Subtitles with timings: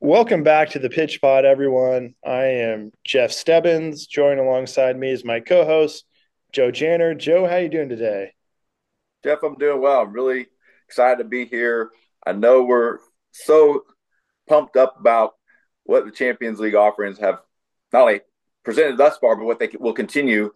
[0.00, 2.14] Welcome back to the Pitch Pod, everyone.
[2.22, 4.06] I am Jeff Stebbins.
[4.06, 6.04] Joined alongside me is my co-host
[6.52, 7.14] Joe Janner.
[7.14, 8.34] Joe, how you doing today?
[9.24, 10.02] Jeff, I'm doing well.
[10.02, 10.48] I'm really
[10.86, 11.90] excited to be here.
[12.26, 12.98] I know we're
[13.30, 13.84] so
[14.46, 15.36] pumped up about
[15.84, 17.40] what the Champions League offerings have
[17.94, 18.20] not only
[18.62, 20.52] presented thus far, but what they will continue,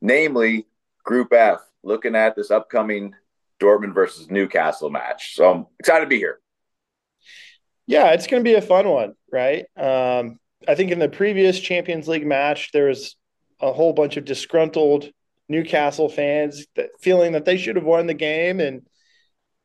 [0.00, 0.66] namely
[1.04, 3.14] Group F, looking at this upcoming
[3.60, 5.34] Dortmund versus Newcastle match.
[5.34, 6.40] So I'm excited to be here.
[7.86, 9.64] Yeah, it's going to be a fun one, right?
[9.76, 13.16] Um, I think in the previous Champions League match, there was
[13.60, 15.10] a whole bunch of disgruntled
[15.48, 18.82] Newcastle fans that, feeling that they should have won the game, and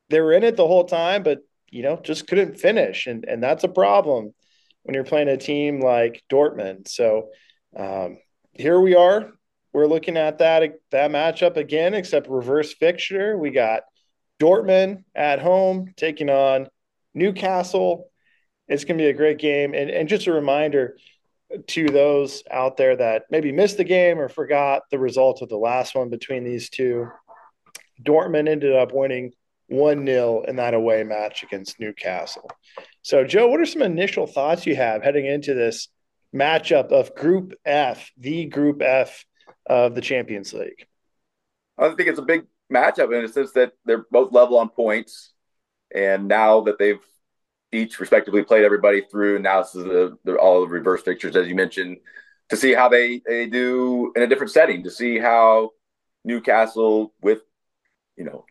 [0.08, 1.40] they were in it the whole time, but
[1.70, 4.32] you know just couldn't finish, and and that's a problem
[4.82, 6.86] when you're playing a team like Dortmund.
[6.88, 7.30] So
[7.76, 8.18] um,
[8.52, 9.32] here we are.
[9.72, 13.36] We're looking at that that matchup again, except reverse fixture.
[13.36, 13.82] We got
[14.40, 16.68] Dortmund at home taking on
[17.14, 18.10] Newcastle
[18.72, 19.74] it's going to be a great game.
[19.74, 20.96] And, and just a reminder
[21.68, 25.58] to those out there that maybe missed the game or forgot the result of the
[25.58, 27.08] last one between these two.
[28.02, 29.32] Dortmund ended up winning
[29.68, 32.50] 1 0 in that away match against Newcastle.
[33.02, 35.88] So, Joe, what are some initial thoughts you have heading into this
[36.34, 39.24] matchup of Group F, the Group F
[39.66, 40.86] of the Champions League?
[41.78, 45.32] I think it's a big matchup in a sense that they're both level on points.
[45.94, 47.00] And now that they've
[47.72, 49.38] each respectively played everybody through.
[49.38, 51.98] Now this is the, the, all the reverse fixtures, as you mentioned,
[52.50, 55.70] to see how they, they do in a different setting, to see how
[56.24, 57.40] Newcastle, with
[58.16, 58.44] you know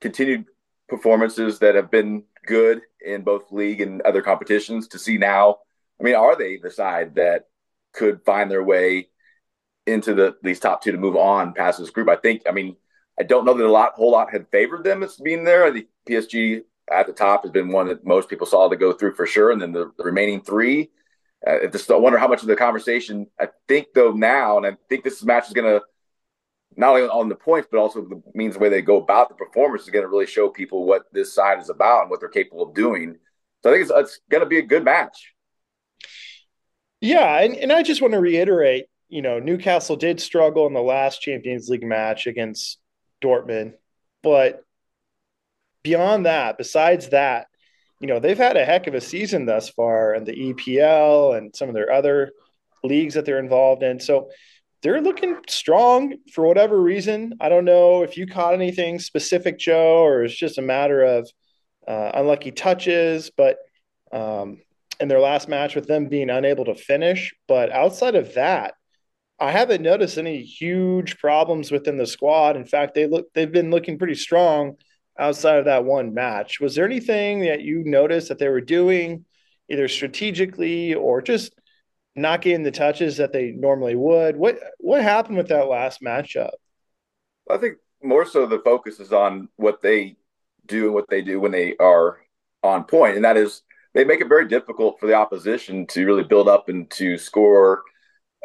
[0.00, 0.44] continued
[0.88, 5.56] performances that have been good in both league and other competitions, to see now.
[5.98, 7.46] I mean, are they the side that
[7.94, 9.08] could find their way
[9.86, 12.08] into the these top two to move on past this group?
[12.10, 12.42] I think.
[12.46, 12.76] I mean,
[13.18, 15.64] I don't know that a lot, whole lot had favored them as being there.
[15.64, 18.92] I think PSG at the top has been one that most people saw to go
[18.92, 19.50] through for sure.
[19.50, 20.90] And then the, the remaining three,
[21.46, 24.76] uh, just I wonder how much of the conversation I think though now, and I
[24.88, 25.84] think this match is going to
[26.76, 29.34] not only on the points, but also the means the way they go about the
[29.34, 32.28] performance is going to really show people what this side is about and what they're
[32.28, 33.16] capable of doing.
[33.62, 35.32] So I think it's, it's going to be a good match.
[37.00, 40.82] Yeah, and, and I just want to reiterate, you know, Newcastle did struggle in the
[40.82, 42.78] last Champions League match against
[43.26, 43.74] Dortmund,
[44.22, 44.62] but
[45.82, 47.46] beyond that, besides that,
[48.00, 51.54] you know, they've had a heck of a season thus far and the EPL and
[51.54, 52.30] some of their other
[52.84, 53.98] leagues that they're involved in.
[54.00, 54.30] So
[54.82, 57.34] they're looking strong for whatever reason.
[57.40, 61.28] I don't know if you caught anything specific, Joe, or it's just a matter of
[61.88, 63.58] uh, unlucky touches, but
[64.12, 64.60] um,
[65.00, 67.34] in their last match with them being unable to finish.
[67.48, 68.74] But outside of that,
[69.38, 72.56] I haven't noticed any huge problems within the squad.
[72.56, 74.76] In fact, they look they've been looking pretty strong
[75.18, 76.60] outside of that one match.
[76.60, 79.24] Was there anything that you noticed that they were doing,
[79.68, 81.52] either strategically or just
[82.14, 84.36] not getting the touches that they normally would?
[84.36, 86.52] What what happened with that last matchup?
[87.50, 90.16] I think more so the focus is on what they
[90.66, 92.18] do and what they do when they are
[92.62, 96.24] on point, and that is they make it very difficult for the opposition to really
[96.24, 97.82] build up and to score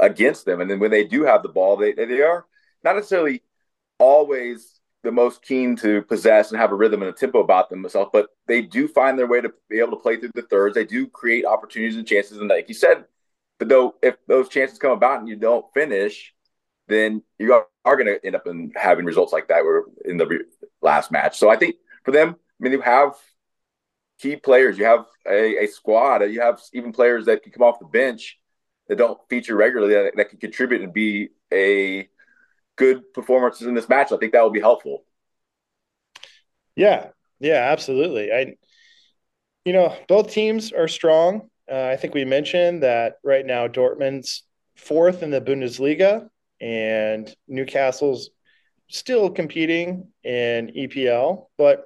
[0.02, 0.60] against them.
[0.60, 2.46] And then when they do have the ball, they they are
[2.84, 3.44] not necessarily
[4.00, 8.10] always the most keen to possess and have a rhythm and a tempo about themselves,
[8.14, 10.76] but they do find their way to be able to play through the thirds.
[10.76, 12.38] They do create opportunities and chances.
[12.38, 13.06] And like you said,
[13.58, 16.34] but though if those chances come about and you don't finish,
[16.88, 20.18] then you are, are going to end up in having results like that were in
[20.18, 20.46] the re-
[20.82, 21.38] last match.
[21.38, 23.16] So I think for them, I mean, you have
[24.20, 27.80] key players, you have a, a squad, you have even players that can come off
[27.80, 28.40] the bench
[28.92, 32.10] that don't feature regularly that, that can contribute and be a
[32.76, 34.12] good performances in this match.
[34.12, 35.06] I think that will be helpful.
[36.76, 37.08] Yeah,
[37.40, 38.34] yeah, absolutely.
[38.34, 38.56] I,
[39.64, 41.50] you know, both teams are strong.
[41.72, 44.44] Uh, I think we mentioned that right now Dortmund's
[44.76, 46.28] fourth in the Bundesliga,
[46.60, 48.32] and Newcastle's
[48.90, 51.46] still competing in EPL.
[51.58, 51.86] But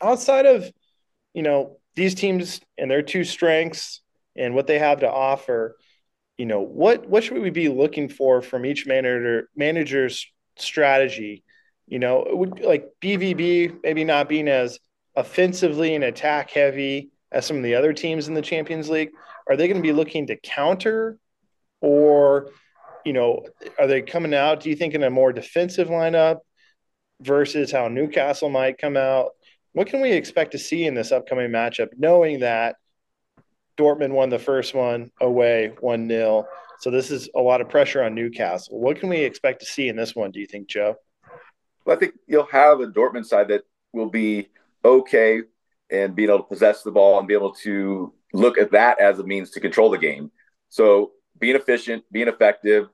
[0.00, 0.68] outside of,
[1.34, 4.00] you know, these teams and their two strengths
[4.34, 5.76] and what they have to offer,
[6.40, 10.26] you know what what should we be looking for from each manager manager's
[10.56, 11.44] strategy?
[11.86, 14.78] You know would, like bvb maybe not being as
[15.14, 19.10] offensively and attack heavy as some of the other teams in the champions league
[19.50, 21.18] are they going to be looking to counter?
[21.82, 22.48] Or
[23.04, 23.44] you know
[23.78, 26.38] are they coming out do you think in a more defensive lineup
[27.20, 29.32] versus how newcastle might come out?
[29.74, 32.76] What can we expect to see in this upcoming matchup knowing that
[33.80, 36.46] Dortmund won the first one away 1 0.
[36.80, 38.78] So this is a lot of pressure on Newcastle.
[38.78, 40.96] What can we expect to see in this one, do you think, Joe?
[41.84, 43.62] Well, I think you'll have a Dortmund side that
[43.92, 44.48] will be
[44.84, 45.40] okay
[45.90, 49.18] and being able to possess the ball and be able to look at that as
[49.18, 50.30] a means to control the game.
[50.68, 52.88] So being efficient, being effective,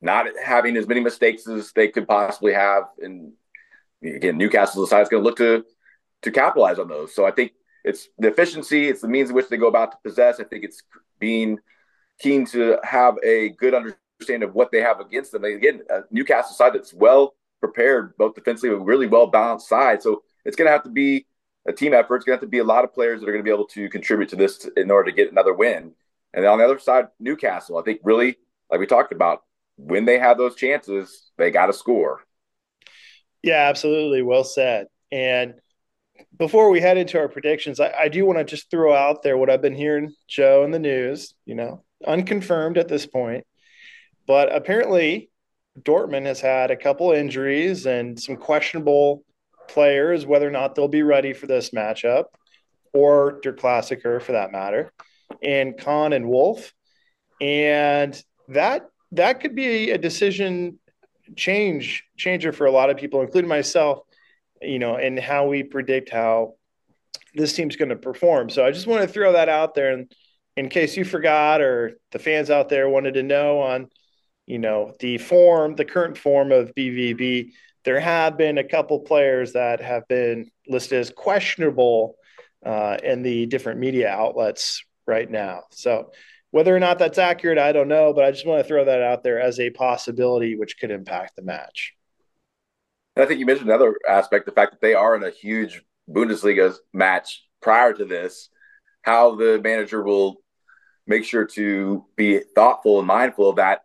[0.00, 2.84] not having as many mistakes as they could possibly have.
[3.00, 3.32] And
[4.04, 5.64] again, Newcastle's side is going to look to
[6.22, 7.14] to capitalize on those.
[7.14, 7.52] So I think
[7.84, 10.40] it's the efficiency, it's the means in which they go about to possess.
[10.40, 10.82] I think it's
[11.18, 11.58] being
[12.18, 15.44] keen to have a good understanding of what they have against them.
[15.44, 19.68] And again, uh, a Newcastle side that's well prepared, both defensively, a really well balanced
[19.68, 20.02] side.
[20.02, 21.26] So it's going to have to be
[21.66, 22.16] a team effort.
[22.16, 23.54] It's going to have to be a lot of players that are going to be
[23.54, 25.92] able to contribute to this in order to get another win.
[26.34, 28.36] And on the other side, Newcastle, I think really,
[28.70, 29.42] like we talked about,
[29.76, 32.20] when they have those chances, they got to score.
[33.42, 34.22] Yeah, absolutely.
[34.22, 34.86] Well said.
[35.10, 35.54] And
[36.36, 39.36] before we head into our predictions, I, I do want to just throw out there
[39.36, 43.44] what I've been hearing, Joe, in the news, you know, unconfirmed at this point.
[44.26, 45.30] But apparently,
[45.80, 49.24] Dortmund has had a couple injuries and some questionable
[49.68, 52.24] players, whether or not they'll be ready for this matchup
[52.92, 54.92] or Der Klassiker for that matter,
[55.42, 56.72] and Can and Wolf.
[57.40, 60.78] And that that could be a decision
[61.36, 64.00] change changer for a lot of people, including myself,
[64.62, 66.54] you know, and how we predict how
[67.34, 68.50] this team's going to perform.
[68.50, 70.12] So I just want to throw that out there and
[70.56, 73.88] in case you forgot or the fans out there wanted to know on,
[74.46, 77.52] you know, the form, the current form of BVB,
[77.84, 82.16] there have been a couple players that have been listed as questionable
[82.64, 85.62] uh, in the different media outlets right now.
[85.70, 86.10] So
[86.50, 89.02] whether or not that's accurate, I don't know, but I just want to throw that
[89.02, 91.94] out there as a possibility which could impact the match.
[93.16, 96.74] I think you mentioned another aspect, the fact that they are in a huge Bundesliga
[96.92, 98.48] match prior to this,
[99.02, 100.36] how the manager will
[101.06, 103.84] make sure to be thoughtful and mindful of that.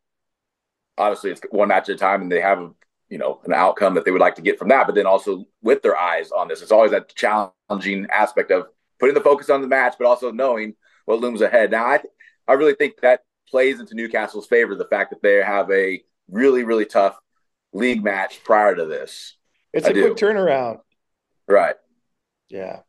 [0.98, 2.72] Obviously, it's one match at a time, and they have
[3.10, 5.46] you know an outcome that they would like to get from that but then also
[5.62, 8.68] with their eyes on this it's always that challenging aspect of
[9.00, 10.76] putting the focus on the match but also knowing
[11.06, 12.14] what looms ahead now i th-
[12.48, 16.64] i really think that plays into newcastle's favor the fact that they have a really
[16.64, 17.18] really tough
[17.74, 19.36] league match prior to this
[19.74, 20.02] it's I a do.
[20.02, 20.80] quick turnaround
[21.48, 21.76] right
[22.50, 22.80] yeah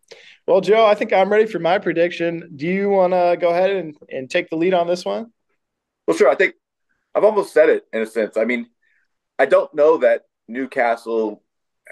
[0.47, 3.71] well joe i think i'm ready for my prediction do you want to go ahead
[3.71, 5.33] and, and take the lead on this one
[6.07, 6.55] well sure i think
[7.15, 8.69] i've almost said it in a sense i mean
[9.39, 11.43] I don't know that Newcastle.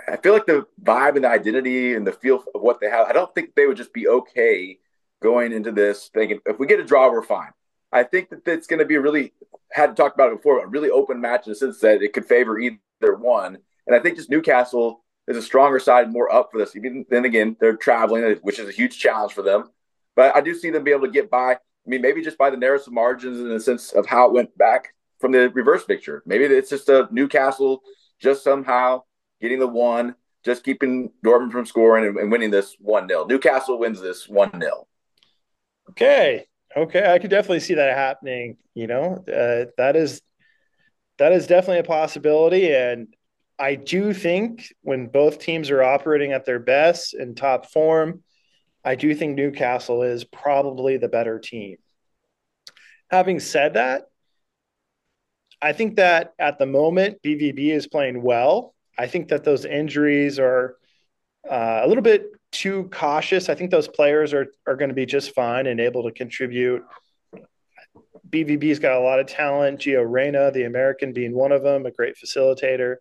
[0.08, 3.06] I feel like the vibe and the identity and the feel of what they have.
[3.06, 4.78] I don't think they would just be okay
[5.22, 7.50] going into this thinking if we get a draw, we're fine.
[7.92, 9.32] I think that it's going to be a really
[9.76, 12.24] had talked about it before, a really open match in the sense that it could
[12.24, 12.78] favor either
[13.18, 13.58] one.
[13.86, 16.74] And I think just Newcastle is a stronger side, more up for this.
[16.74, 19.64] Even then again, they're traveling, which is a huge challenge for them.
[20.14, 21.52] But I do see them be able to get by.
[21.52, 24.56] I mean, maybe just by the narrowest margins in the sense of how it went
[24.56, 26.22] back from the reverse fixture.
[26.24, 27.82] Maybe it's just a Newcastle
[28.18, 29.02] just somehow
[29.42, 33.26] getting the one, just keeping Dortmund from scoring and, and winning this 1 0.
[33.26, 34.86] Newcastle wins this 1 0.
[35.90, 36.46] Okay.
[36.76, 37.10] Okay.
[37.10, 38.58] I could definitely see that happening.
[38.74, 40.22] You know, uh, that is.
[41.18, 42.74] That is definitely a possibility.
[42.74, 43.08] And
[43.58, 48.22] I do think when both teams are operating at their best in top form,
[48.84, 51.78] I do think Newcastle is probably the better team.
[53.10, 54.08] Having said that,
[55.62, 58.74] I think that at the moment, BVB is playing well.
[58.98, 60.76] I think that those injuries are
[61.50, 63.48] uh, a little bit too cautious.
[63.48, 66.82] I think those players are are going to be just fine and able to contribute.
[68.28, 69.80] BVB's got a lot of talent.
[69.80, 72.96] Gio Reyna, the American, being one of them, a great facilitator.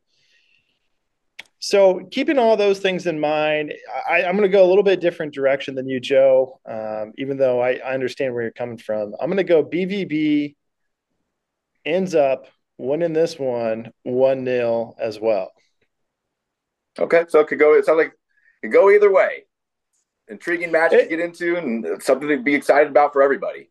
[1.60, 3.74] So, keeping all those things in mind,
[4.08, 6.60] I, am going to go a little bit different direction than you, Joe.
[6.70, 10.56] Um, even though I, I understand where you're coming from, I'm going to go BVB
[11.86, 12.48] ends up
[12.78, 15.52] winning this one 1 0 as well.
[17.00, 17.26] Okay.
[17.30, 18.14] So it could go, it sounds like
[18.66, 19.46] could go either way.
[20.28, 23.70] Intriguing match it, to get into and something to be excited about for everybody.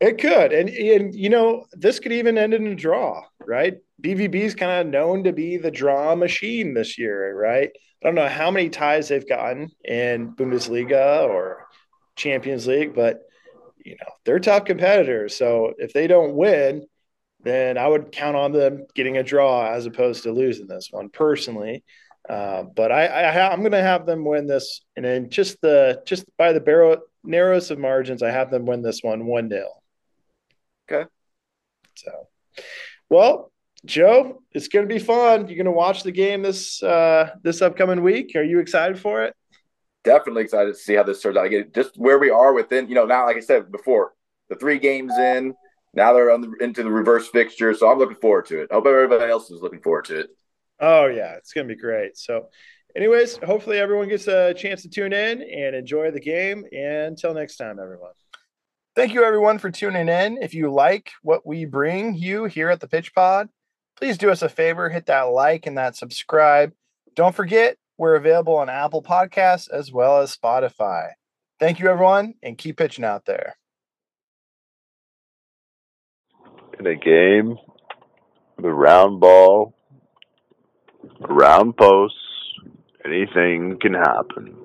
[0.00, 0.52] It could.
[0.52, 3.76] And, and you know, this could even end in a draw, right?
[4.02, 7.70] BVB is kind of known to be the draw machine this year, right?
[8.02, 11.68] I don't know how many ties they've gotten in Bundesliga or
[12.16, 13.20] Champions League, but
[13.84, 15.36] you know, they're top competitors.
[15.36, 16.86] So if they don't win,
[17.44, 21.10] then I would count on them getting a draw as opposed to losing this one
[21.10, 21.84] personally.
[22.28, 26.02] Uh, but I, I am going to have them win this, and then just the
[26.06, 29.82] just by the barrel, narrowest of margins, I have them win this one one nil.
[30.90, 31.08] Okay.
[31.94, 32.28] So,
[33.10, 33.50] well,
[33.84, 35.48] Joe, it's going to be fun.
[35.48, 38.36] You're going to watch the game this uh, this upcoming week.
[38.36, 39.34] Are you excited for it?
[40.04, 41.46] Definitely excited to see how this turns out.
[41.46, 44.12] Again, just where we are within, you know, now like I said before,
[44.48, 45.54] the three games in,
[45.94, 48.68] now they're on the, into the reverse fixture, so I'm looking forward to it.
[48.70, 50.30] I hope everybody else is looking forward to it.
[50.82, 52.18] Oh yeah, it's gonna be great.
[52.18, 52.48] So,
[52.96, 56.64] anyways, hopefully everyone gets a chance to tune in and enjoy the game.
[56.72, 58.12] And until next time, everyone.
[58.96, 60.42] Thank you, everyone, for tuning in.
[60.42, 63.48] If you like what we bring you here at the Pitch Pod,
[63.96, 66.72] please do us a favor hit that like and that subscribe.
[67.14, 71.10] Don't forget, we're available on Apple Podcasts as well as Spotify.
[71.60, 73.56] Thank you, everyone, and keep pitching out there.
[76.78, 77.56] In a game,
[78.58, 79.74] the round ball,
[81.20, 82.18] round posts,
[83.04, 84.61] anything can happen.